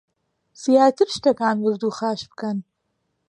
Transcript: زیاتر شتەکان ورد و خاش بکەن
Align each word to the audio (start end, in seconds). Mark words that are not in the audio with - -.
زیاتر 0.63 1.07
شتەکان 1.15 1.57
ورد 1.59 1.81
و 1.83 1.91
خاش 1.97 2.21
بکەن 2.29 2.57